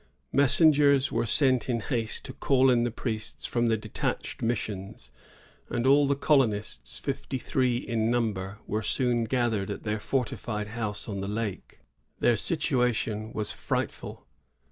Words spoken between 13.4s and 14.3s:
frightful.